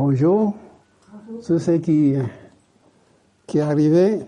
[0.00, 0.54] Bonjour.
[1.44, 2.14] Tous ceux qui,
[3.48, 4.20] qui arrivaient,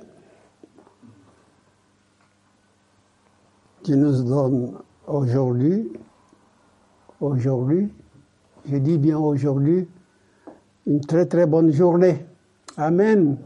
[3.85, 4.73] tu nous donnes
[5.07, 5.93] aujourd'hui,
[7.21, 7.89] aujourd'hui,
[8.69, 9.89] je dis bien aujourd'hui,
[10.89, 12.27] une très très bonne journée.
[12.77, 13.39] Amen.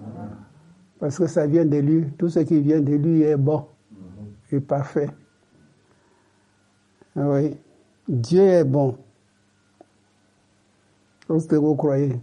[0.98, 2.06] Parce que ça vient de lui.
[2.16, 3.66] Tout ce qui vient de lui est bon
[4.50, 5.11] et parfait.
[7.16, 7.54] Ah Oui.
[8.09, 8.96] Dieu est bon.
[11.32, 12.20] Est-ce que vous croyez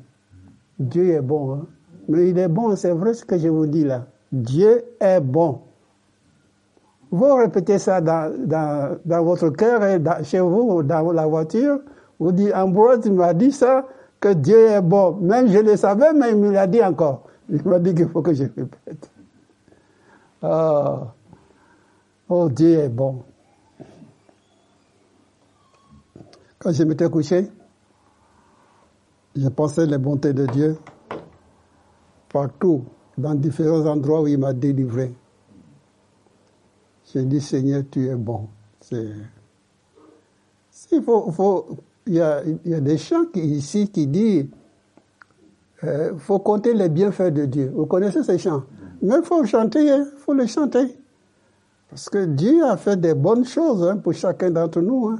[0.80, 1.54] Dieu est bon.
[1.54, 1.66] hein.
[2.08, 4.06] Mais il est bon, c'est vrai ce que je vous dis là.
[4.32, 5.62] Dieu est bon.
[7.12, 11.80] Vous répétez ça dans, dans, dans votre cœur et chez vous, ou dans la voiture.
[12.20, 13.86] Vous dites, Ambroise m'a dit ça,
[14.20, 15.14] que Dieu est bon.
[15.22, 17.24] Même je le savais, mais il me l'a dit encore.
[17.50, 19.12] Il m'a dit qu'il faut que je répète.
[20.42, 21.14] Ah.
[22.30, 23.24] Oh, Dieu est bon.
[26.60, 27.50] Quand je m'étais couché,
[29.36, 30.78] je pensais les bontés de Dieu
[32.30, 32.86] partout,
[33.18, 35.14] dans différents endroits où il m'a délivré.
[37.14, 38.48] J'ai dit, Seigneur, tu es bon.
[40.92, 41.68] Il faut, faut-
[42.08, 44.48] y a, y a des chants qui, ici qui disent,
[45.84, 47.72] il faut compter les bienfaits de Dieu.
[47.76, 48.64] Vous connaissez ces chants
[49.02, 50.98] Mais il faut chanter, il faut les chanter.
[51.90, 55.10] Parce que Dieu a fait des bonnes choses hein, pour chacun d'entre nous.
[55.10, 55.20] hein.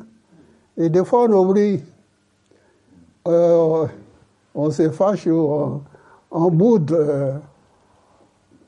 [0.78, 1.82] Et des fois, on oublie.
[3.28, 3.88] Euh,
[4.56, 5.84] on se fâche ou on,
[6.32, 6.98] on boude.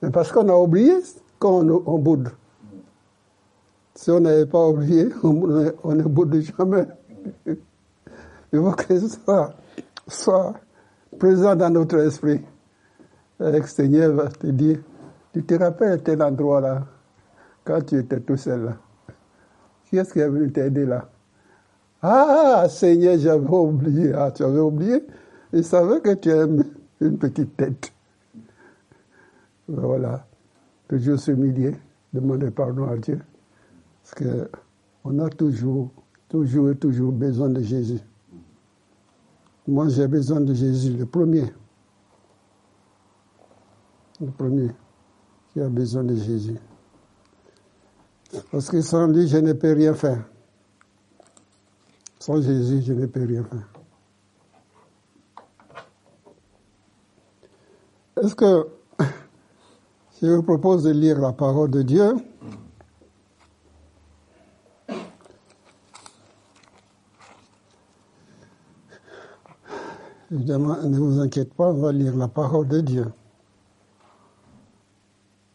[0.02, 0.94] mais parce qu'on a oublié
[1.40, 2.30] qu'on on boude.
[3.96, 6.88] Si on n'avait pas oublié, on, on ne boude jamais.
[7.46, 9.56] Il faut que ça
[10.08, 10.54] soit
[11.18, 12.42] présent dans notre esprit.
[13.40, 14.80] Le Seigneur va te dire,
[15.34, 16.84] tu te rappelles tel endroit là,
[17.64, 18.78] quand tu étais tout seul là.
[19.90, 21.10] Qui est-ce qui est venu t'aider là?
[22.06, 24.12] Ah, Seigneur, j'avais oublié.
[24.14, 25.06] Ah, tu avais oublié?
[25.54, 26.48] Il savait que tu as
[27.00, 27.94] une petite tête.
[29.70, 30.28] Voilà.
[30.90, 31.76] Toujours s'humilier,
[32.12, 33.22] demander pardon à Dieu.
[34.04, 34.50] Parce que
[35.06, 35.92] on a toujours,
[36.28, 38.02] toujours et toujours besoin de Jésus.
[39.66, 41.54] Moi, j'ai besoin de Jésus, le premier.
[44.20, 44.72] Le premier
[45.54, 46.58] qui a besoin de Jésus.
[48.52, 50.26] Parce que sans lui, je ne peux rien faire.
[52.24, 53.68] Sans Jésus, je ne peux rien faire.
[58.16, 58.66] Est-ce que
[60.22, 62.16] je vous propose de lire la parole de Dieu
[70.32, 73.12] Évidemment, ne vous inquiétez pas, on va lire la parole de Dieu.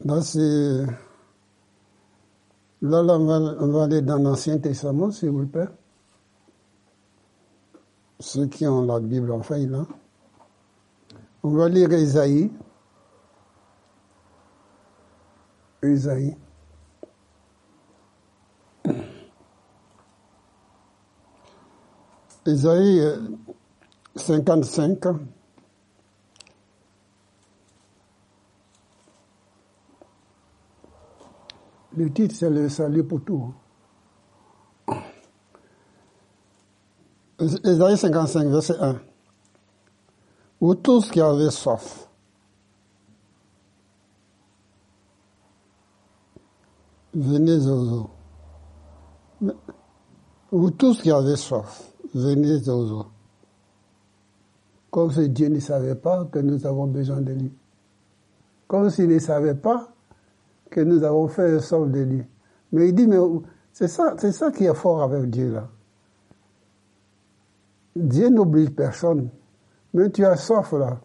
[0.04, 0.20] Là.
[2.82, 5.68] Là, là, on va, on va aller dans l'Ancien Testament, s'il vous plaît.
[8.20, 9.86] Ceux qui ont la Bible en feuille, là.
[11.42, 11.92] On va lire.
[11.92, 12.50] Isaïe.
[22.44, 23.28] Isaïe euh,
[24.16, 24.98] 55.
[31.96, 33.54] Le titre, c'est le salut pour tout.
[37.40, 39.00] Isaïe 55, verset 1.
[40.60, 42.08] Vous tous qui avez soif,
[47.14, 48.10] venez aux eaux.
[50.50, 53.06] Vous tous qui avez soif, venez aux eaux.
[54.90, 57.52] Comme si Dieu ne savait pas que nous avons besoin de lui.
[58.66, 59.88] Comme s'il ne savait pas
[60.70, 62.24] que nous avons fait un sort de lui.
[62.72, 63.18] Mais il dit, mais
[63.72, 65.68] c'est ça, c'est ça qui est fort avec Dieu là.
[67.98, 69.28] Dieu n'oublie personne.
[69.94, 71.00] Mais tu as soif là.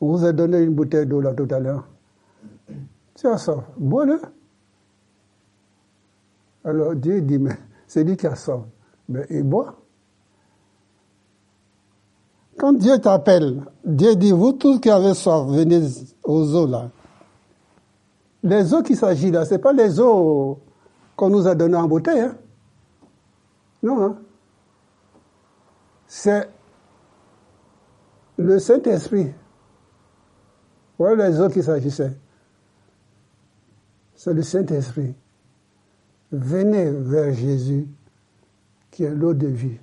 [0.00, 1.86] On vous a donné une bouteille d'eau là tout à l'heure.
[3.14, 3.64] Tu as soif.
[3.76, 4.20] Bois-le.
[6.64, 7.56] Alors Dieu dit, mais
[7.86, 8.60] c'est lui qui a soif.
[9.08, 9.80] Mais il boit.
[12.58, 15.82] Quand Dieu t'appelle, Dieu dit, vous tous qui avez soif, venez
[16.22, 16.90] aux eaux là.
[18.42, 20.58] Les eaux qu'il s'agit là, ce pas les eaux
[21.16, 22.20] qu'on nous a données en bouteille.
[22.20, 22.36] hein.
[23.82, 24.18] Non, hein.
[26.16, 26.48] C'est
[28.38, 29.32] le Saint-Esprit.
[30.96, 32.16] Voilà les eaux qu'il s'agissait.
[34.14, 35.12] C'est le Saint-Esprit.
[36.30, 37.88] Venez vers Jésus,
[38.92, 39.76] qui est l'eau de vie.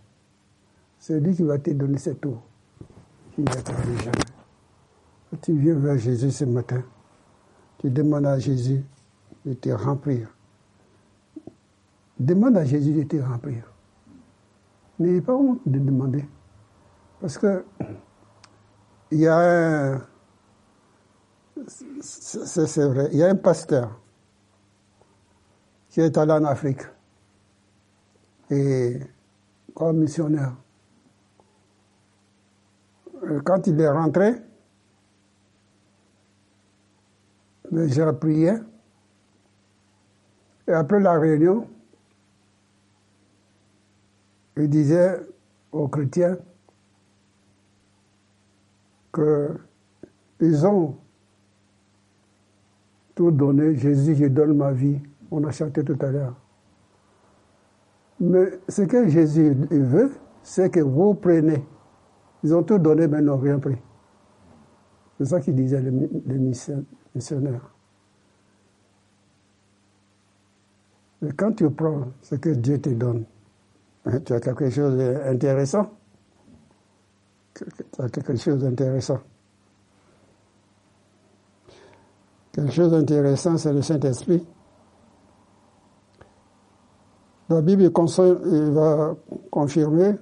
[1.00, 2.42] C'est lui qui va te donner cette eau.
[3.36, 4.12] qui jamais.
[5.30, 6.82] Quand tu viens vers Jésus ce matin,
[7.80, 8.82] tu demandes à Jésus
[9.46, 10.34] de te remplir.
[12.18, 13.71] Demande à Jésus de te remplir.
[15.02, 16.24] N'ayez pas honte de demander.
[17.20, 17.66] Parce que
[19.10, 20.08] il y a un,
[22.00, 24.00] c'est vrai, il y a un pasteur
[25.90, 26.84] qui est allé en Afrique
[28.52, 29.00] et
[29.74, 30.56] comme missionnaire.
[33.44, 34.36] Quand il est rentré,
[37.72, 38.54] j'ai prié.
[40.68, 41.68] Et après la réunion,
[44.62, 45.20] il disait
[45.72, 46.38] aux chrétiens
[49.14, 50.96] qu'ils ont
[53.16, 53.76] tout donné.
[53.76, 55.00] Jésus, je donne ma vie.
[55.32, 56.36] On a chanté tout à l'heure.
[58.20, 60.12] Mais ce que Jésus veut,
[60.44, 61.64] c'est que vous preniez.
[62.44, 63.78] Ils ont tout donné, mais n'ont rien pris.
[65.18, 66.38] C'est ça qu'il disait les
[67.16, 67.74] missionnaires.
[71.22, 73.26] Mais quand tu prends ce que Dieu te donne,
[74.26, 75.90] tu as quelque chose d'intéressant?
[77.54, 77.66] Tu
[78.00, 79.20] as quelque chose d'intéressant.
[82.52, 84.46] Quelque chose d'intéressant, c'est le Saint-Esprit.
[87.50, 89.16] La Bible va
[89.50, 90.16] confirmer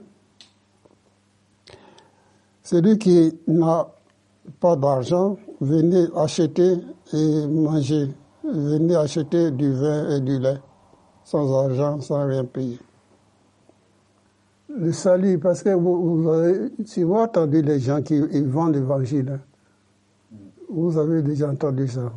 [2.64, 3.88] celui qui n'a
[4.60, 6.78] pas d'argent, venez acheter
[7.14, 8.14] et manger.
[8.44, 10.58] Venez acheter du vin et du lait,
[11.24, 12.80] sans argent, sans rien payer.
[14.78, 19.40] Le salut, parce que vous, avez, si vous entendu les gens qui vendent l'évangile,
[20.70, 22.14] vous avez déjà entendu ça.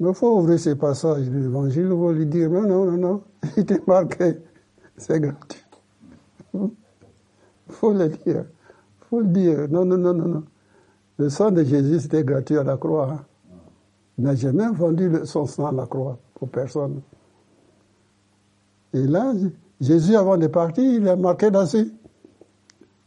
[0.00, 3.22] Mais il faut ouvrir ces passages de l'évangile, vous lui dire, non, non, non, non,
[3.56, 4.38] il est marqué,
[4.96, 5.64] c'est gratuit.
[6.54, 6.68] Il
[7.68, 8.44] faut le dire.
[8.46, 9.68] Il faut le dire.
[9.68, 10.44] Non, non, non, non, non.
[11.16, 13.08] Le sang de Jésus, c'était gratuit à la croix.
[13.12, 13.24] Hein.
[14.18, 17.02] Il n'a jamais vendu son sang à la croix pour personne.
[18.92, 19.32] Et là,
[19.80, 21.92] Jésus, avant de partir, il a marqué dessus.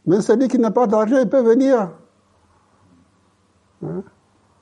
[0.05, 1.91] Mais celui qui n'a pas d'argent, il peut venir.
[3.83, 4.03] Hein?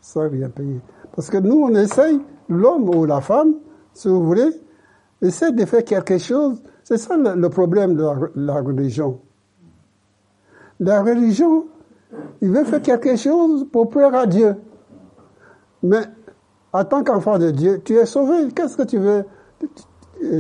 [0.01, 0.81] Sans rien payer.
[1.15, 2.19] Parce que nous, on essaye,
[2.49, 3.55] l'homme ou la femme,
[3.93, 4.49] si vous voulez,
[5.21, 6.61] essaie de faire quelque chose.
[6.83, 8.05] C'est ça le, problème de
[8.35, 9.19] la, religion.
[10.79, 11.67] La religion,
[12.41, 14.55] il veut faire quelque chose pour plaire à Dieu.
[15.83, 16.01] Mais
[16.73, 18.49] en tant qu'enfant de Dieu, tu es sauvé.
[18.53, 19.25] Qu'est-ce que tu veux?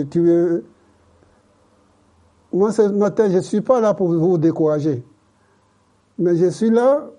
[0.09, 0.65] Tu veux
[2.53, 5.03] Moi, ce matin, je ne suis pas là pour vous décourager.
[6.17, 7.09] Mais je suis là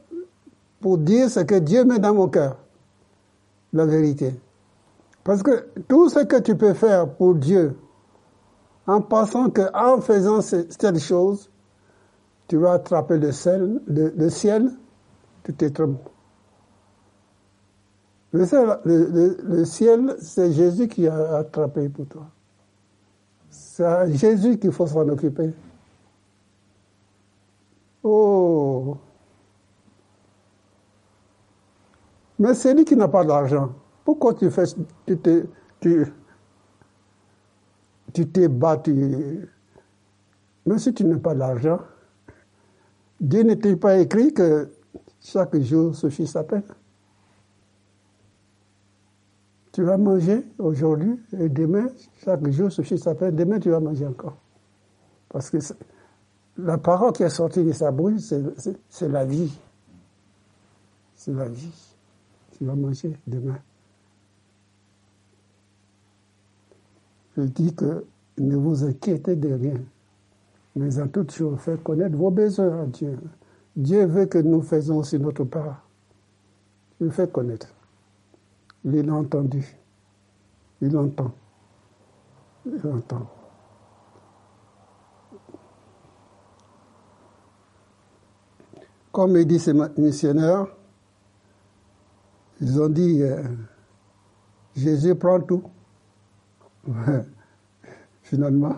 [0.81, 2.59] pour dire ce que Dieu met dans mon cœur
[3.73, 4.35] la vérité.
[5.25, 7.77] Parce que tout ce que tu peux faire pour Dieu,
[8.87, 11.51] en pensant qu'en faisant cette chose,
[12.49, 14.71] tu vas attraper le ciel, le, ciel
[15.45, 16.09] tu te trompes.
[18.33, 22.27] Le le ciel c'est Jésus qui a attrapé pour toi.
[23.83, 25.51] C'est à Jésus qu'il faut s'en occuper.
[28.05, 28.97] Oh
[32.39, 33.75] Mais c'est lui qui n'a pas d'argent.
[34.05, 34.65] Pourquoi tu fais,
[35.07, 35.45] tu t'es,
[35.81, 36.07] tu,
[38.13, 39.49] tu battu?
[40.65, 41.81] Même si tu n'as pas d'argent,
[43.21, 44.71] Dieu n'était pas écrit que
[45.21, 46.63] chaque jour suffit sa peine.
[49.73, 51.89] Tu vas manger aujourd'hui et demain,
[52.25, 53.35] chaque jour suffit sa peine.
[53.35, 54.37] Demain, tu vas manger encore.
[55.31, 55.59] Parce que
[56.59, 58.21] la parole qui est sortie de sa bouche,
[58.89, 59.59] c'est la vie.
[61.15, 61.93] C'est la vie
[62.63, 63.59] tu vas manger demain.
[67.37, 68.05] Je dis que
[68.39, 69.81] ne vous inquiétez de rien,
[70.77, 73.19] mais en toute chose, faites connaître vos besoins à Dieu.
[73.75, 75.85] Dieu veut que nous faisons aussi notre part.
[77.01, 77.67] Je le fais connaître.
[78.85, 79.65] Il l'a entendu.
[80.81, 81.33] Il entend.
[82.67, 83.29] Il entend.
[89.13, 90.67] Comme dit ces missionnaires,
[92.61, 93.43] ils ont dit, euh,
[94.75, 95.65] Jésus prend tout.
[98.23, 98.77] Finalement,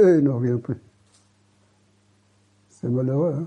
[0.00, 0.74] eux n'ont rien pris.
[2.68, 3.34] C'est malheureux.
[3.38, 3.44] Hein?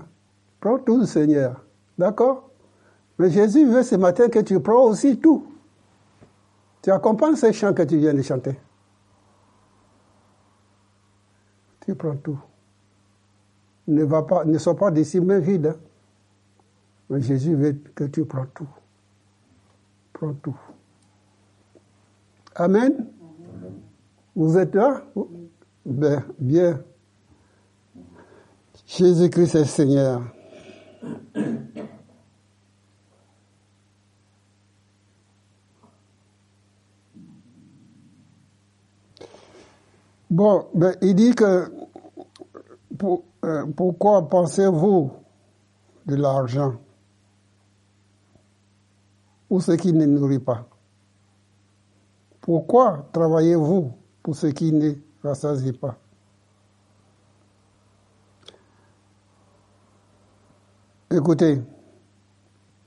[0.60, 1.64] Prends tout, Seigneur.
[1.96, 2.50] D'accord?
[3.18, 5.53] Mais Jésus veut ce matin que tu prends aussi tout.
[6.84, 8.54] Tu accompagnes ces chants que tu viens de chanter?
[11.80, 12.38] Tu prends tout.
[13.88, 15.66] Ne, va pas, ne sois pas d'ici main vide.
[15.66, 15.80] Hein.
[17.08, 18.68] Mais Jésus veut que tu prends tout
[20.14, 20.56] prend tout.
[22.54, 23.06] Amen.
[24.34, 25.02] Vous êtes là?
[25.84, 26.80] Ben, Bien.
[28.86, 30.22] Jésus-Christ est Seigneur.
[40.30, 41.70] Bon, ben, il dit que
[43.44, 45.12] euh, pourquoi pensez-vous
[46.06, 46.74] de l'argent?
[49.48, 50.66] Pour ce qui ne nourrit pas?
[52.40, 55.96] Pourquoi travaillez-vous pour ce qui ne rassasie pas?
[61.10, 61.62] Écoutez,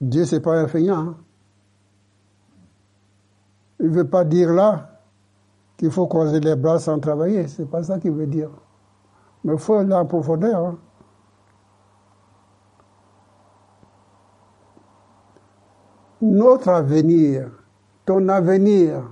[0.01, 0.97] Dieu, c'est pas un feignant.
[0.97, 1.17] Hein.
[3.79, 4.96] Il ne veut pas dire là
[5.77, 7.47] qu'il faut croiser les bras sans travailler.
[7.47, 8.49] C'est pas ça qu'il veut dire.
[9.43, 10.65] Mais il faut aller en profondeur.
[10.65, 10.77] Hein.
[16.19, 17.51] Notre avenir,
[18.05, 19.03] ton avenir,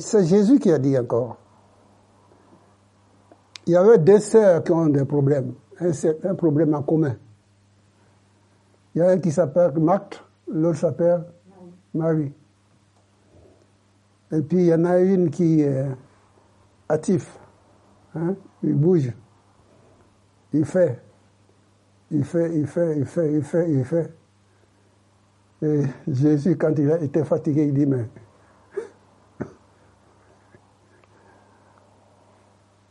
[0.00, 1.36] c'est Jésus qui a dit encore.
[3.66, 5.90] Il y avait deux sœurs qui ont des problèmes, un,
[6.24, 7.16] un problème en commun.
[8.94, 11.26] Il y a un qui s'appelle Marthe, l'autre s'appelle
[11.92, 12.32] Marie.
[14.30, 15.86] Et puis il y en a une qui est
[18.14, 18.36] hein?
[18.62, 19.12] il bouge,
[20.52, 21.02] il fait,
[22.10, 24.14] il fait, il fait, il fait, il fait, il fait.
[25.60, 28.08] Et Jésus, quand il été fatigué, il dit, mais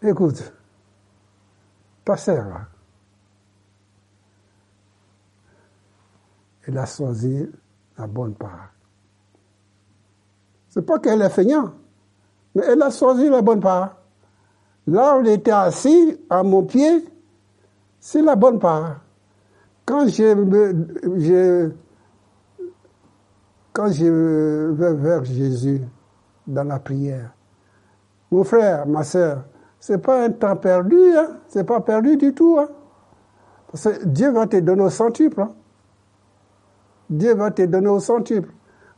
[0.09, 0.53] écoute,
[2.49, 2.67] là,
[6.67, 7.49] elle a choisi
[7.97, 8.76] la bonne part.
[10.77, 11.71] C'est pas qu'elle est feignante,
[12.53, 13.95] mais elle a choisi la bonne part.
[14.85, 17.03] Là où elle était assis à mon pied,
[17.99, 18.97] c'est la bonne part.
[19.87, 21.71] Quand je,
[23.73, 25.81] quand je vais vers Jésus
[26.45, 27.33] dans la prière,
[28.29, 29.45] mon frère, ma soeur,
[29.79, 31.37] c'est pas un temps perdu, hein?
[31.47, 32.59] c'est pas perdu du tout.
[32.59, 32.69] Hein?
[33.71, 35.41] Parce que Dieu va te donner au centuple.
[35.41, 35.55] Hein?
[37.09, 38.53] Dieu va te donner au centuple.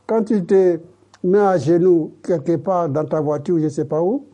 [0.06, 0.78] Quand tu te
[1.22, 4.26] mets à genoux quelque part dans ta voiture, je ne sais pas où,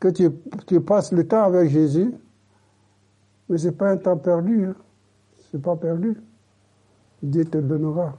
[0.00, 0.30] que tu,
[0.66, 2.14] tu, passes le temps avec Jésus,
[3.48, 4.66] mais ce n'est pas un temps perdu.
[4.66, 4.74] Hein.
[5.50, 6.20] Ce n'est pas perdu.
[7.22, 8.18] Dieu te donnera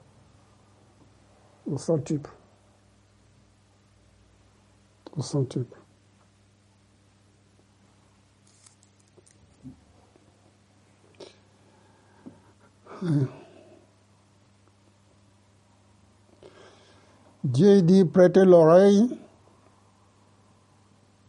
[1.66, 2.32] au centuple.
[5.16, 5.78] Au centuple.
[17.48, 19.08] Dieu dit, prêtez l'oreille,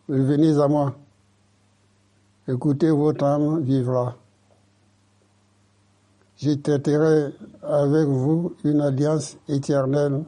[0.09, 0.97] venez à moi.
[2.49, 4.17] Écoutez, votre âme vivra.
[6.37, 7.33] Je traiterai
[7.63, 10.25] avec vous une alliance éternelle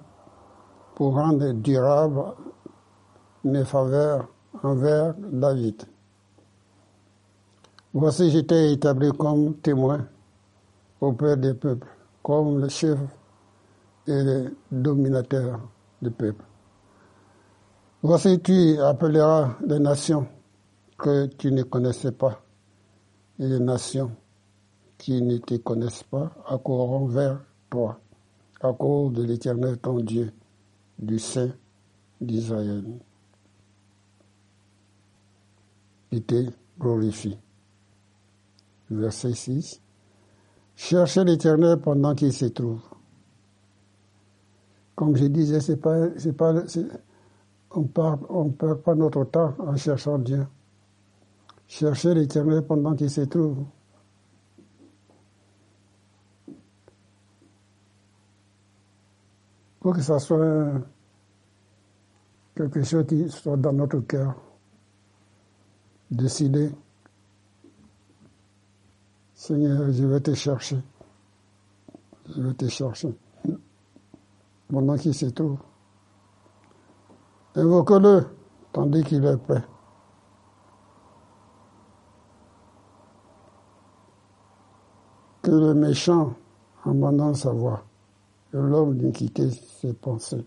[0.95, 2.37] pour rendre durable
[3.43, 4.29] mes faveurs
[4.63, 5.83] envers David.
[7.93, 10.07] Voici, j'étais établi comme témoin
[11.01, 11.89] auprès des peuples,
[12.23, 13.01] comme le chef
[14.07, 15.59] et le dominateur
[16.03, 16.45] du peuple.
[18.03, 20.27] Voici, tu appelleras les nations
[20.97, 22.43] que tu ne connaissais pas,
[23.39, 24.11] et les nations
[24.97, 27.41] qui ne te connaissent pas accourront vers
[27.71, 28.01] toi,
[28.61, 30.33] à cause de l'Éternel ton Dieu,
[30.99, 31.51] du Saint
[32.21, 32.85] d'Israël.
[36.13, 37.39] Il te glorifie.
[38.91, 39.81] Verset 6.
[40.75, 42.81] Cherchez l'Éternel pendant qu'il se trouve.
[45.01, 46.53] Comme je disais, c'est pas, c'est pas,
[47.71, 50.47] on ne perd pas notre temps en cherchant Dieu.
[51.67, 53.65] Cherchez l'Éternel pendant qu'il se trouve.
[59.81, 60.71] Pour que ça soit
[62.55, 64.35] quelque chose qui soit dans notre cœur.
[66.11, 66.73] Décider
[69.33, 70.77] Seigneur, je vais te chercher.
[72.29, 73.15] Je vais te chercher.
[74.71, 75.59] Pendant qu'il se trouve.
[77.57, 78.27] Invoque-le
[78.73, 79.65] tandis qu'il est prêt.
[85.43, 86.35] Que le méchant
[86.85, 87.83] abandonne sa voix
[88.53, 90.45] et l'homme d'iniquité ses pensées.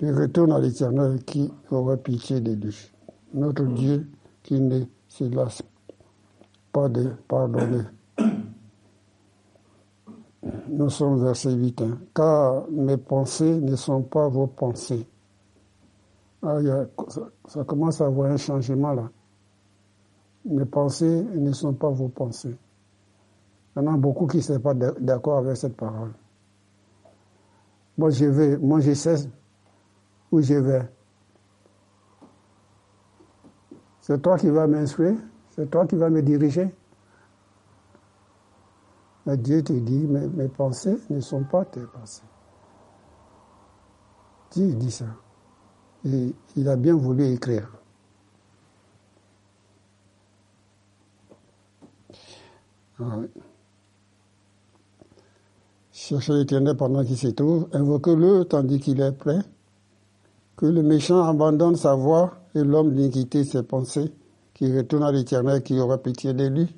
[0.00, 2.90] Il retourne à l'Éternel qui aura pitié de lui.
[3.32, 4.10] Notre Dieu
[4.42, 5.62] qui ne se lasse
[6.72, 7.84] pas de pardonner.
[10.76, 11.82] Nous sommes verset 8.
[11.82, 11.98] Hein.
[12.12, 15.06] Car mes pensées ne sont pas vos pensées.
[16.42, 16.58] Ah,
[17.46, 19.08] ça, commence à avoir un changement là.
[20.44, 22.56] Mes pensées ne sont pas vos pensées.
[23.76, 26.12] Il y en a beaucoup qui ne sont pas d'accord avec cette parole.
[27.96, 29.14] Moi, je vais, moi, je sais
[30.32, 30.82] où je vais.
[34.00, 35.16] C'est toi qui vas m'instruire.
[35.50, 36.74] C'est toi qui vas me diriger.
[39.26, 42.22] Mais Dieu te dit, mes, pensées ne sont pas tes pensées.
[44.50, 45.06] Dieu dit ça.
[46.04, 47.68] Et il a bien voulu écrire.
[53.00, 53.18] Ah
[55.90, 59.40] Cherchez l'éternel pendant qu'il s'y trouve, invoquez-le tandis qu'il est prêt.
[60.56, 64.12] Que le méchant abandonne sa voie et l'homme d'iniquité ses pensées,
[64.52, 66.76] qui retourne à l'éternel qui aura pitié de lui.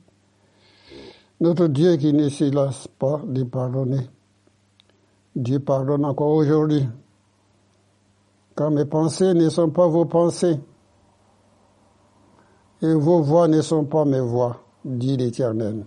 [1.41, 4.09] Notre Dieu qui ne se pas de pardonner.
[5.35, 6.89] Dieu pardonne encore aujourd'hui.
[8.57, 10.59] Car mes pensées ne sont pas vos pensées,
[12.83, 15.85] et vos voix ne sont pas mes voix, dit l'Éternel.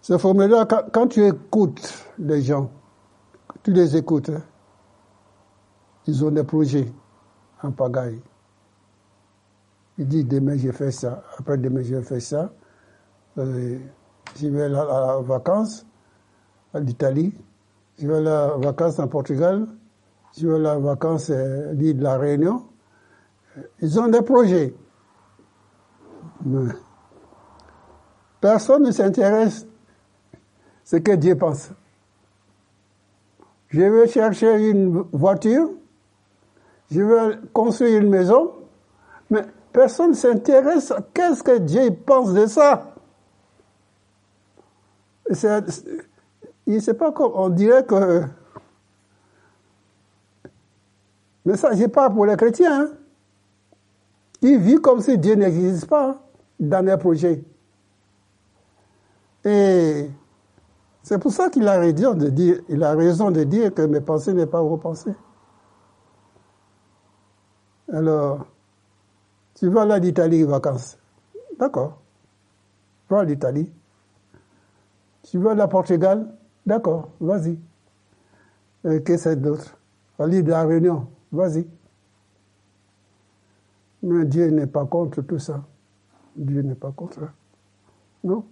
[0.00, 2.70] Ce formulaire, quand, tu écoutes les gens,
[3.62, 4.30] tu les écoutes,
[6.06, 6.92] ils ont des projets
[7.62, 8.20] en pagaille.
[9.98, 12.52] Ils disent demain je fais ça, après demain je fais ça.
[13.38, 13.78] Euh,
[14.38, 15.86] je vais à la vacances
[16.72, 17.34] à l'Italie,
[17.98, 19.66] je vais à la vacances en Portugal,
[20.36, 22.64] je vais à la vacances à euh, l'île de la Réunion.
[23.80, 24.74] Ils ont des projets.
[28.40, 29.66] Personne ne s'intéresse
[30.84, 31.70] ce que Dieu pense.
[33.68, 35.70] Je vais chercher une voiture,
[36.90, 38.52] je vais construire une maison,
[39.28, 42.94] mais personne ne s'intéresse à qu'est-ce que Dieu pense de ça.
[46.66, 48.24] Il sait pas comme, on dirait que,
[51.44, 52.90] mais ça, je parle pour les chrétiens, hein.
[54.42, 56.18] Ils vivent comme si Dieu n'existe pas
[56.58, 57.44] dans les projets.
[59.44, 60.10] Et
[61.02, 64.32] c'est pour ça qu'il a raison de dire, a raison de dire que mes pensées
[64.32, 65.14] n'est pas vos pensées.
[67.92, 68.46] Alors,
[69.60, 70.96] tu vas là d'Italie vacances.
[71.58, 72.00] D'accord.
[73.10, 73.70] vas à l'Italie.
[75.24, 76.34] Tu vas à la Portugal.
[76.64, 77.58] D'accord, vas-y.
[79.04, 79.76] Qu'est-ce que d'autre?
[80.18, 81.08] Aller de la Réunion.
[81.30, 81.68] Vas-y.
[84.02, 85.62] Mais Dieu n'est pas contre tout ça.
[86.34, 87.20] Dieu n'est pas contre.
[88.24, 88.46] Non?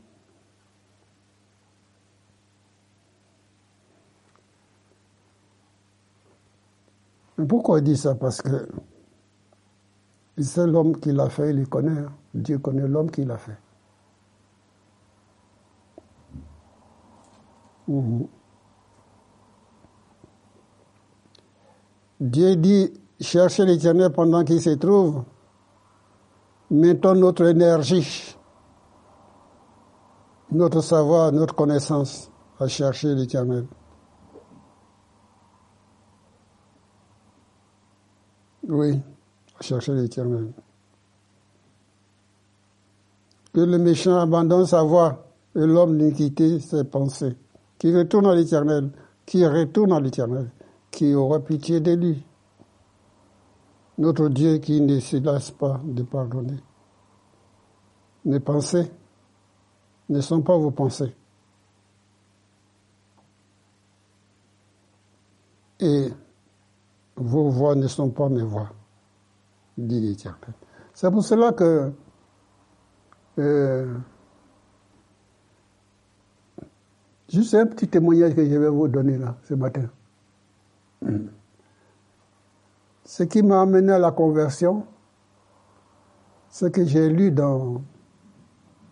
[7.49, 8.15] Pourquoi il dit ça?
[8.15, 8.69] Parce que
[10.43, 11.99] c'est l'homme qui l'a fait, il le connaît.
[11.99, 12.13] Hein.
[12.35, 13.59] Dieu connaît l'homme qui l'a fait.
[22.21, 25.25] Dieu dit, cherchez l'éternel pendant qu'il se trouve.
[26.71, 28.37] Mettons notre énergie,
[30.53, 33.67] notre savoir, notre connaissance à chercher l'éternel.
[38.69, 39.01] Oui,
[39.61, 40.53] chercher l'éternel.
[43.53, 47.37] Que le méchant abandonne sa voie et l'homme d'iniquité ses pensées.
[47.79, 48.91] Qui retourne à l'éternel,
[49.25, 50.51] qui retourne à l'éternel,
[50.91, 52.25] qui aura pitié de lui.
[53.99, 56.59] Notre Dieu qui ne se lasse pas de pardonner.
[58.25, 58.91] Mes pensées
[60.09, 61.15] ne sont pas vos pensées.
[65.81, 66.09] Et
[67.17, 68.71] vos voix ne sont pas mes voix,
[70.95, 71.93] C'est pour cela que
[73.39, 73.95] euh,
[77.29, 79.89] juste un petit témoignage que je vais vous donner là ce matin.
[83.05, 84.85] Ce qui m'a amené à la conversion,
[86.51, 87.83] ce que j'ai lu dans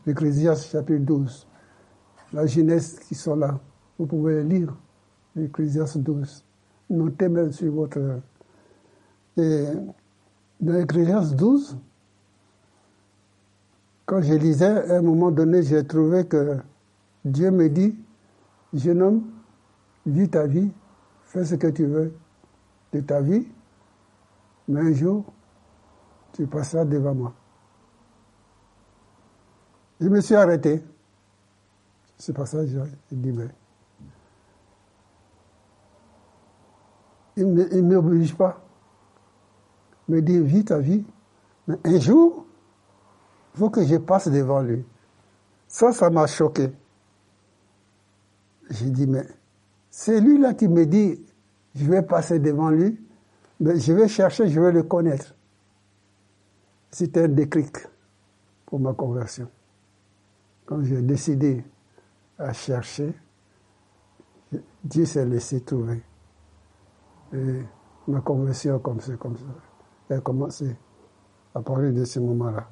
[0.06, 1.46] l'Ecclésiaste chapitre 12,
[2.32, 3.58] la jeunesse qui sont là,
[3.98, 4.74] vous pouvez lire
[5.34, 6.46] l'Ecclésiaste 12
[6.90, 8.20] notez même sur votre...
[9.36, 9.66] Et
[10.60, 11.78] dans l'Ecclésiaste 12,
[14.04, 16.58] quand je lisais, à un moment donné, j'ai trouvé que
[17.24, 17.98] Dieu me dit,
[18.72, 19.30] jeune homme,
[20.06, 20.70] vis ta vie,
[21.24, 22.16] fais ce que tu veux
[22.92, 23.48] de ta vie,
[24.68, 25.24] mais un jour,
[26.32, 27.34] tu passeras devant moi.
[30.00, 30.84] Je me suis arrêté.
[32.18, 33.48] C'est pas ça, j'ai dit, mais
[37.36, 38.65] il ne m'oblige pas.
[40.08, 41.04] Me dit, vis ta vie.
[41.66, 42.46] Mais un jour,
[43.54, 44.84] il faut que je passe devant lui.
[45.68, 46.70] Ça, ça m'a choqué.
[48.70, 49.26] J'ai dit, mais
[49.90, 51.24] c'est lui-là qui me dit,
[51.74, 53.00] je vais passer devant lui,
[53.60, 55.34] mais je vais chercher, je vais le connaître.
[56.90, 57.76] C'était un déclic
[58.64, 59.48] pour ma conversion.
[60.64, 61.64] Quand j'ai décidé
[62.38, 63.14] à chercher,
[64.84, 66.02] Dieu s'est laissé trouver.
[67.32, 67.62] Et
[68.08, 69.44] ma conversion comme ça, comme ça,
[70.14, 70.76] a commencé
[71.54, 72.68] à parler de ce moment-là.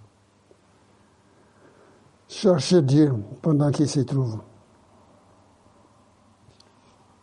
[2.28, 4.40] Chercher Dieu pendant qu'il se trouve.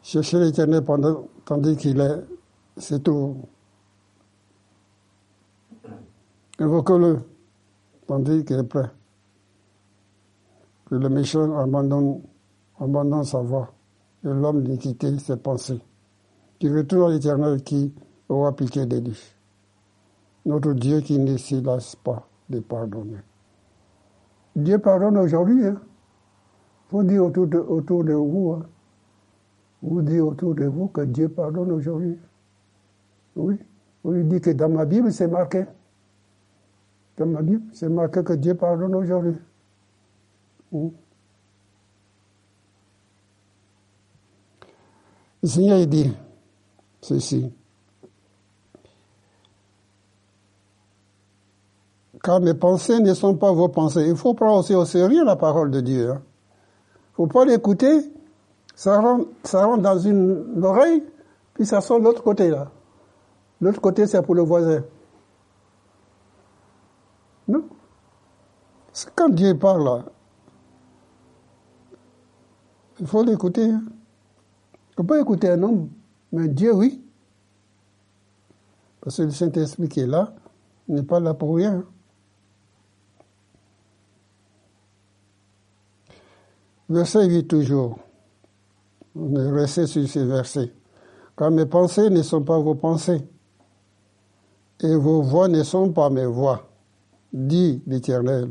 [0.02, 2.26] Chercher l'éternel pendant, tandis qu'il est,
[2.78, 3.38] c'est tout.
[6.60, 7.20] Évoquez-le
[8.08, 8.92] tandis qu'il est prêt.
[10.92, 12.22] que le méchant abandonne,
[12.78, 13.74] abandonne sa voie
[14.26, 15.80] et l'homme d'iniquité ses pensées,
[16.60, 17.94] qui retourne à l'éternel qui
[18.28, 19.18] aura piqué des lui.
[20.46, 23.20] Notre Dieu qui ne s'y lasse pas de pardonner.
[24.56, 25.66] Dieu pardonne aujourd'hui.
[25.66, 25.82] Hein.
[26.90, 28.66] Vous dites autour de, autour de vous, hein.
[29.82, 32.18] vous dites autour de vous que Dieu pardonne aujourd'hui.
[33.36, 33.58] Oui.
[34.04, 35.66] Vous lui dites que dans ma Bible, c'est marqué.
[37.18, 39.36] Dans ma Bible, c'est marqué que Dieu pardonne aujourd'hui.
[40.72, 40.92] Oui.
[45.44, 46.12] Le Seigneur dit
[47.02, 47.54] ceci.
[52.24, 54.08] Car mes pensées ne sont pas vos pensées.
[54.08, 56.06] Il faut prendre aussi au sérieux la parole de Dieu.
[56.06, 56.22] Il hein.
[57.14, 58.12] faut pas l'écouter,
[58.76, 61.04] ça rentre, ça rentre dans une oreille,
[61.54, 62.72] puis ça sort de l'autre côté là.
[63.60, 64.84] L'autre côté, c'est pour le voisin.
[67.48, 67.64] Non.
[68.92, 70.06] C'est quand Dieu parle là.
[73.00, 73.70] Il faut l'écouter.
[73.70, 73.84] Hein.
[74.98, 75.90] On peut écouter un homme,
[76.32, 77.04] mais Dieu, oui.
[79.00, 80.34] Parce que le Saint-Esprit qui est là
[80.88, 81.84] n'est pas là pour rien.
[86.92, 88.00] Verset 8 toujours.
[89.16, 90.74] On est resté sur ces versets.
[91.38, 93.22] Car mes pensées ne sont pas vos pensées,
[94.82, 96.70] et vos voix ne sont pas mes voix,
[97.32, 98.50] dit l'Éternel.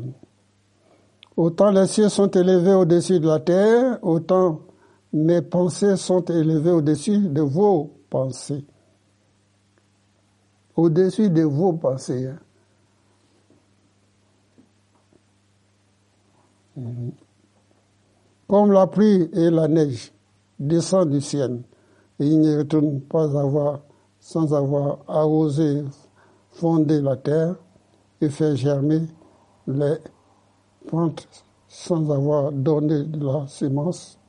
[1.37, 4.61] Autant les cieux sont élevés au-dessus de la terre, autant
[5.13, 8.65] mes pensées sont élevées au-dessus de vos pensées.
[10.75, 12.31] Au-dessus de vos pensées.
[16.77, 17.11] Hein.
[18.51, 20.11] Comme la pluie et la neige
[20.59, 21.61] descendent du ciel,
[22.19, 23.79] et ils ne retournent pas avoir,
[24.19, 25.85] sans avoir arrosé,
[26.49, 27.55] fonder la terre
[28.19, 29.07] et fait germer
[29.67, 29.95] les
[30.85, 31.29] plantes
[31.69, 34.19] sans avoir donné de la semence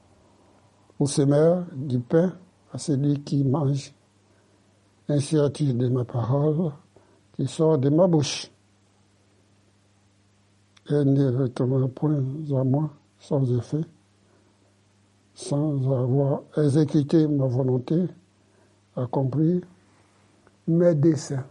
[1.01, 2.33] au semeur du pain
[2.73, 3.93] à celui qui mange.
[5.09, 6.71] Ainsi a-t-il de ma parole
[7.33, 8.53] qui sort de ma bouche.
[10.89, 12.23] Elle ne retournera point
[12.57, 13.85] à moi sans effet
[15.35, 18.07] sans avoir exécuté ma volonté,
[18.97, 19.63] accompli
[20.69, 21.45] mes desseins.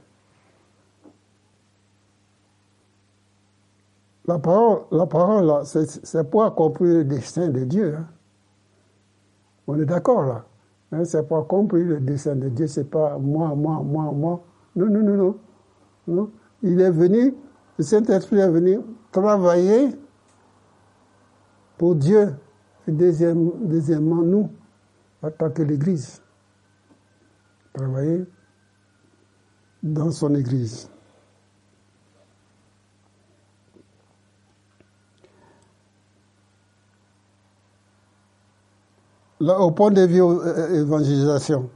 [4.26, 7.96] La parole, la parole c'est pour accomplir le dessein de Dieu.
[7.98, 8.08] Hein.
[9.68, 10.46] On est d'accord là.
[10.92, 12.68] Hein, c'est pour accomplir le dessein de Dieu.
[12.68, 14.44] C'est pas moi, moi, moi, moi.
[14.76, 15.36] Non, non, non, non.
[16.08, 16.32] non.
[16.62, 17.36] Il est venu,
[17.78, 18.80] le Saint-Esprit est venu
[19.12, 19.90] travailler
[21.78, 22.36] pour Dieu.
[22.92, 24.50] Deuxièmement, nous,
[25.22, 26.22] en tant que l'Église,
[27.74, 28.26] travailler
[29.82, 30.90] dans son Église.
[39.40, 41.70] Là, au point de vue euh, évangélisation,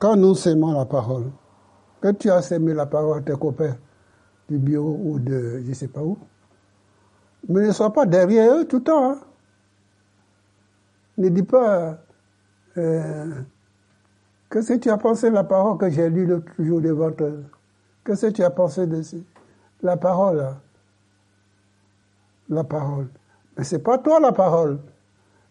[0.00, 1.30] quand nous s'aimons la parole,
[2.00, 3.76] quand tu as sémé la parole à tes copains
[4.48, 6.18] du bureau ou de je ne sais pas où,
[7.48, 9.10] mais ne sois pas derrière eux tout le temps.
[9.10, 9.20] Hein.
[11.18, 11.98] Ne dis pas
[12.76, 13.30] euh,
[14.48, 17.30] que tu as pensé la parole que j'ai lue l'autre jour devant toi
[18.04, 19.02] que tu as pensé de
[19.82, 20.60] la parole hein.
[22.50, 23.08] La parole.
[23.56, 24.78] Mais c'est pas toi la parole.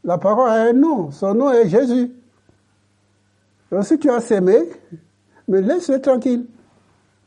[0.03, 1.10] La parole a un nom.
[1.10, 2.12] Son nom est Jésus.
[3.71, 4.69] Donc si tu as sémé,
[5.47, 6.45] mais laisse-le tranquille.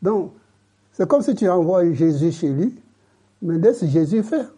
[0.01, 0.33] Donc,
[0.93, 2.81] c'est comme si tu envoies Jésus chez lui,
[3.43, 4.53] mais laisse Jésus faire.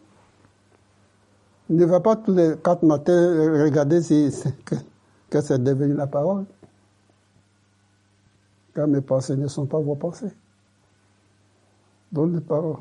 [1.70, 4.32] Ne va pas tous les quatre matins regarder si,
[4.64, 6.46] que, c'est devenu la parole.
[8.74, 10.32] Car mes pensées ne sont pas vos pensées.
[12.10, 12.76] Donc les paroles.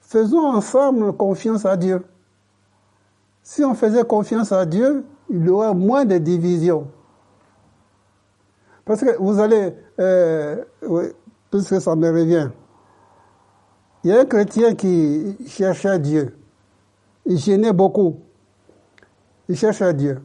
[0.00, 2.04] Faisons ensemble confiance à Dieu.
[3.42, 6.88] Si on faisait confiance à Dieu, il y aurait moins de divisions.
[8.84, 10.62] Parce que vous allez, euh,
[11.50, 12.50] puisque ça me revient,
[14.04, 16.36] il y a un chrétien qui cherchait Dieu
[17.26, 18.20] il gênait beaucoup.
[19.48, 20.22] Il cherchait Dieu.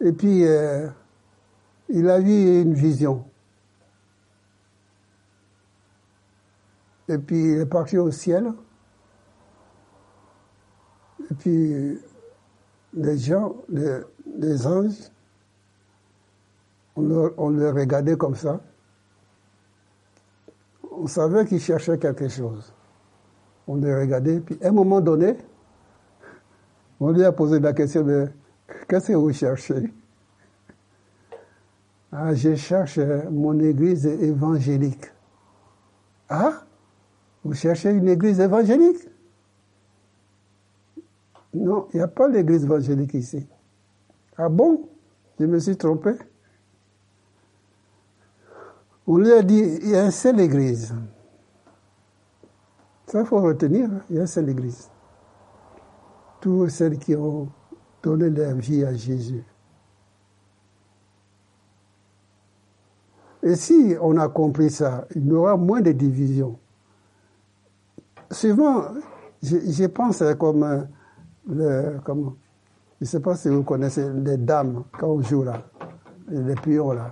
[0.00, 0.88] Et puis, euh,
[1.88, 3.24] il a eu une vision.
[7.08, 8.52] Et puis, il est parti au ciel.
[11.30, 11.98] Et puis,
[12.94, 15.10] les gens, les, anges,
[16.96, 18.60] on le, on le regardait comme ça.
[20.92, 22.72] On savait qu'il cherchait quelque chose.
[23.66, 25.36] On le regardait, puis à un moment donné,
[27.04, 28.30] on lui a posé la question de
[28.88, 29.92] qu'est-ce que vous cherchez?
[32.10, 32.98] Ah, je cherche
[33.30, 35.12] mon église évangélique.
[36.30, 36.62] Ah?
[37.44, 39.06] Vous cherchez une église évangélique?
[41.52, 43.46] Non, il n'y a pas l'église évangélique ici.
[44.38, 44.88] Ah bon?
[45.38, 46.12] Je me suis trompé.
[49.06, 50.94] On lui a dit, il y a une seule église.
[53.08, 54.88] Ça, il faut retenir, il y a une seule église.
[56.44, 57.48] Tous celles qui ont
[58.02, 59.42] donné leur vie à Jésus.
[63.42, 66.58] Et si on a compris ça, il y aura moins de divisions.
[68.30, 68.88] Souvent,
[69.42, 70.86] je, pense comme,
[72.04, 72.36] comment,
[73.00, 75.62] je ne sais pas si vous connaissez les dames quand on joue là,
[76.28, 77.10] les pions là.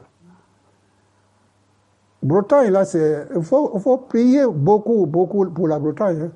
[2.23, 3.29] Bretagne, là, c'est.
[3.35, 6.21] Il faut, faut, prier beaucoup, beaucoup pour la Bretagne.
[6.21, 6.33] Hein.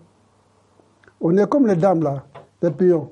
[1.21, 2.25] On est comme les dames, là,
[2.63, 3.11] les pions.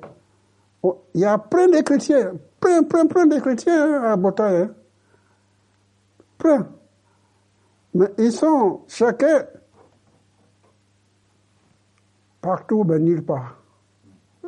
[0.83, 4.69] Oh, il y a plein de chrétiens, plein, plein, plein de chrétiens hein, à Bretagne.
[4.69, 4.73] Hein.
[6.37, 6.67] Plein.
[7.93, 9.45] Mais ils sont chacun
[12.41, 13.61] partout, mais nulle part.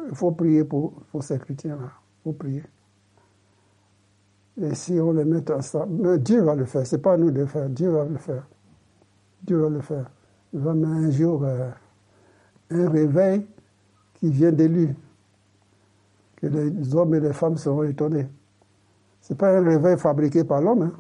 [0.09, 1.89] Il faut prier pour, pour ces chrétiens-là.
[1.89, 2.63] Il faut prier.
[4.59, 6.85] Et si on les met ensemble, Dieu va le faire.
[6.85, 7.69] Ce n'est pas à nous de le faire.
[7.69, 8.47] Dieu va le faire.
[9.43, 10.09] Dieu va le faire.
[10.53, 11.69] Il va mettre un jour euh,
[12.71, 13.47] un réveil
[14.27, 14.89] qui vient de lui.
[16.37, 18.27] Que les hommes et les femmes seront étonnés.
[19.21, 20.83] Ce n'est pas un réveil fabriqué par l'homme.
[20.83, 20.91] Hein.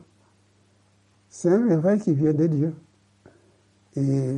[1.29, 2.73] C'est un réveil qui vient de Dieu.
[3.95, 4.37] Et,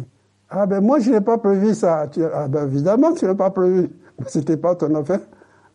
[0.50, 2.10] ah ben moi je n'ai pas prévu ça.
[2.34, 3.90] ah ben évidemment tu n'as pas prévu.
[4.28, 5.22] Ce n'était pas ton affaire.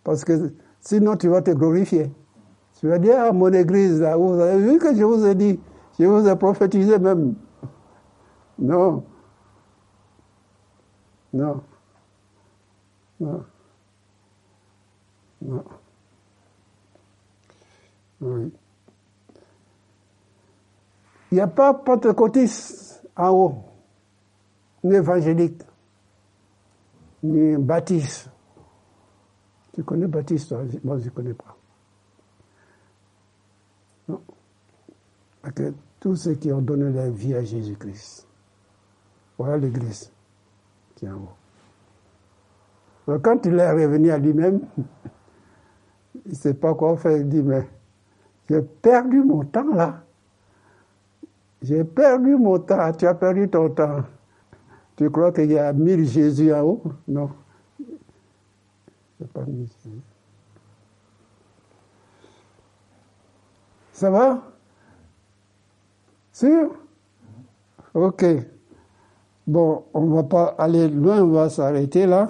[0.02, 2.10] Parce que sinon tu vas te glorifier.
[2.80, 5.60] Tu vas dire à mon église, vous avez vu que je vous ai dit,
[5.98, 7.34] je vous ai prophétisé même.
[8.58, 9.04] Non.
[11.32, 11.62] Non.
[13.24, 13.44] Non.
[15.40, 15.64] Non.
[21.30, 23.64] Il n'y a pas pentecôtiste en haut,
[24.82, 25.62] ni évangélique,
[27.22, 28.30] ni baptiste.
[29.72, 31.56] Tu connais baptiste, moi je ne connais pas.
[34.08, 34.22] Non.
[35.54, 38.26] Que tous ceux qui ont donné leur vie à Jésus-Christ.
[39.38, 40.12] Voilà l'Église
[40.94, 41.43] qui est en haut.
[43.06, 44.60] Quand il est revenu à lui-même,
[46.26, 47.16] il ne sait pas quoi faire.
[47.18, 47.68] Il dit, mais
[48.48, 50.02] j'ai perdu mon temps là.
[51.62, 52.92] J'ai perdu mon temps.
[52.92, 54.02] Tu as perdu ton temps.
[54.96, 56.82] Tu crois qu'il y a mille Jésus en haut?
[57.08, 57.30] Non.
[59.32, 60.00] Pas mille Jésus.
[63.92, 64.42] Ça va?
[66.32, 66.74] Sûr?
[67.94, 68.24] Ok.
[69.46, 72.28] Bon, on ne va pas aller loin, on va s'arrêter là.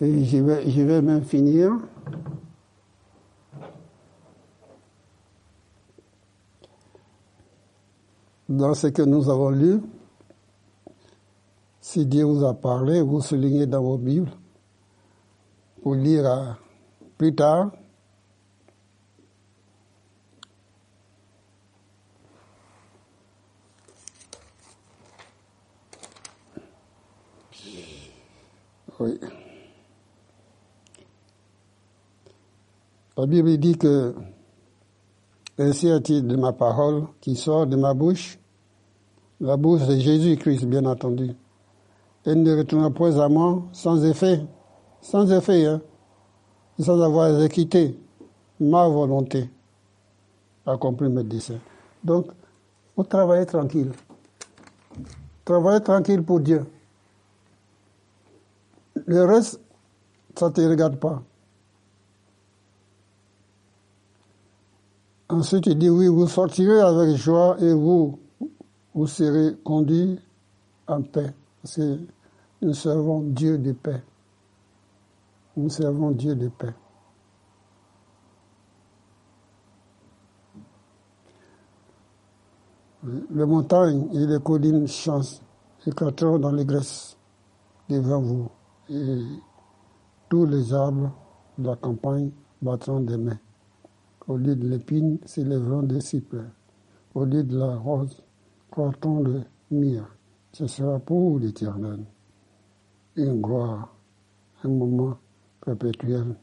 [0.00, 1.72] Et je vais, je vais même finir.
[8.48, 9.80] Dans ce que nous avons lu,
[11.80, 14.30] si Dieu vous a parlé, vous soulignez dans vos Bibles
[15.82, 16.58] pour lire
[17.16, 17.72] plus tard.
[29.00, 29.18] Oui.
[33.18, 34.14] La Bible dit que
[35.58, 38.38] ainsi est-il de ma parole qui sort de ma bouche,
[39.40, 41.32] la bouche de Jésus-Christ, bien entendu.
[42.24, 44.46] Elle ne retournera point à moi sans effet,
[45.00, 45.80] sans effet, hein,
[46.78, 47.98] sans avoir exécuté
[48.60, 49.50] ma volonté,
[50.64, 51.58] accompli mes desseins.
[52.04, 52.26] Donc,
[52.96, 53.90] vous travaillez tranquille.
[55.44, 56.64] Travaillez tranquille pour Dieu.
[58.94, 59.60] Le reste,
[60.36, 61.20] ça ne te regarde pas.
[65.30, 68.18] Ensuite, il dit, oui, vous sortirez avec joie et vous,
[68.94, 70.18] vous serez conduits
[70.86, 71.34] en paix.
[71.62, 71.98] Parce que
[72.62, 74.02] nous servons Dieu de paix.
[75.56, 76.74] Nous servons Dieu de paix.
[83.30, 85.40] Les montagnes et les collines chancent,
[85.86, 87.16] éclateront dans les graisses
[87.88, 88.50] devant vous
[88.90, 89.22] et
[90.28, 91.12] tous les arbres
[91.56, 93.38] de la campagne battront des mains.
[94.28, 96.44] Au lieu de l'épine s'élèveront des cyprès.
[97.14, 98.22] Au lieu de la rose,
[98.70, 100.06] croîtront le myrrhe.
[100.52, 102.04] Ce sera pour l'éternel
[103.16, 103.94] une gloire,
[104.62, 105.18] un moment
[105.64, 106.36] perpétuel,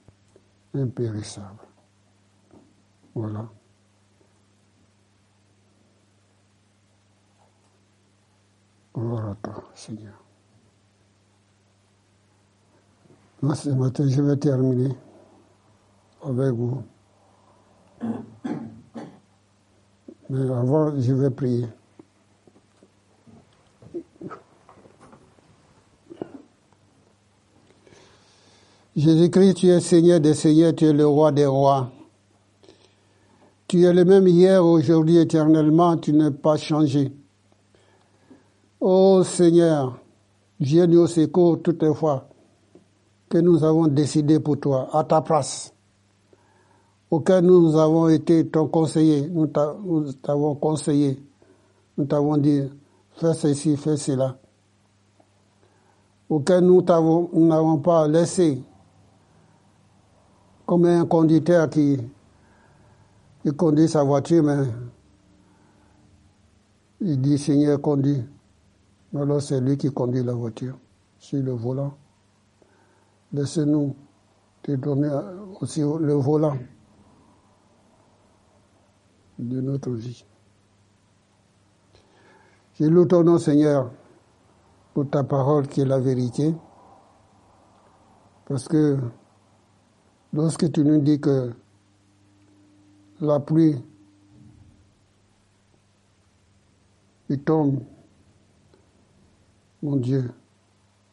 [0.74, 1.62] impérissable.
[3.14, 3.48] Voilà.
[8.96, 10.22] Gloire à toi, Seigneur.
[13.54, 14.96] ce matin, je vais terminer
[16.24, 16.82] avec vous.
[20.30, 21.68] Mais avant, je vais prier.
[28.96, 31.92] Jésus-Christ, tu es Seigneur des Seigneurs, tu es le roi des rois.
[33.68, 37.12] Tu es le même hier, aujourd'hui, éternellement, tu n'es pas changé.
[38.80, 40.00] Ô Seigneur,
[40.60, 42.30] viens nous au secours toutes les fois
[43.28, 45.74] que nous avons décidé pour toi, à ta place,
[47.10, 51.22] auquel nous avons été ton conseiller, nous t'avons conseillé,
[51.98, 52.64] nous t'avons dit,
[53.16, 54.38] fais ceci, fais cela,
[56.30, 58.62] auquel nous n'avons pas laissé.
[60.66, 62.00] Comme un conducteur qui,
[63.56, 64.66] conduit sa voiture, mais
[67.02, 68.24] il dit Seigneur conduit.
[69.16, 70.76] Alors c'est lui qui conduit la voiture
[71.20, 71.94] sur le volant.
[73.32, 73.96] Laissez-nous
[74.64, 75.10] te donner
[75.62, 76.58] aussi le volant
[79.40, 80.26] de notre vie.
[82.80, 83.92] Je loue ton nom, Seigneur,
[84.94, 86.54] pour ta parole qui est la vérité,
[88.48, 88.98] parce que
[90.36, 91.54] Lorsque tu nous dis que
[93.22, 93.82] la pluie
[97.30, 97.80] il tombe,
[99.82, 100.30] mon Dieu,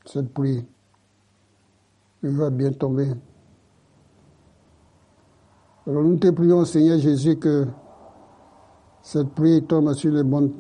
[0.05, 0.67] cette pluie,
[2.25, 3.13] il va bien tomber.
[5.87, 7.69] Alors nous te prions, Seigneur Jésus, que
[9.03, 10.53] cette pluie tombe sur les bonnes,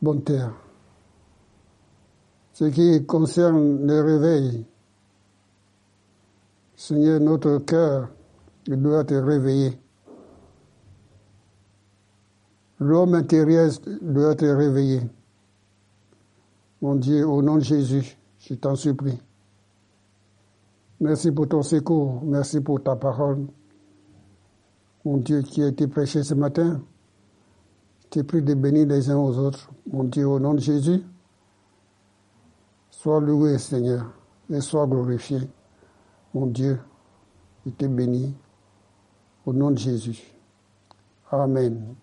[0.00, 0.54] bonnes terres.
[2.52, 4.66] Ce qui concerne le réveil,
[6.76, 8.08] Seigneur, notre cœur
[8.66, 9.78] doit être réveillé.
[12.78, 13.70] L'homme intérieur
[14.02, 15.00] doit être réveillé.
[16.82, 19.18] Mon Dieu, au nom de Jésus, je t'en supplie.
[21.00, 22.22] Merci pour ton secours.
[22.24, 23.46] Merci pour ta parole.
[25.04, 26.80] Mon Dieu, qui a été prêché ce matin.
[28.14, 29.72] Je t'ai pris de bénir les uns aux autres.
[29.90, 31.02] Mon Dieu, au nom de Jésus,
[32.88, 34.06] sois loué, Seigneur,
[34.48, 35.40] et sois glorifié.
[36.32, 36.78] Mon Dieu,
[37.66, 38.32] il te bénit
[39.44, 40.22] au nom de Jésus.
[41.28, 41.96] Amen.